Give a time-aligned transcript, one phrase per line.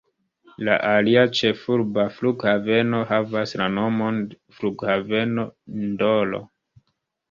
[0.69, 4.21] La alia ĉefurba flughaveno havas la nomon
[4.59, 5.51] flughaveno
[5.89, 6.47] N’Dolo.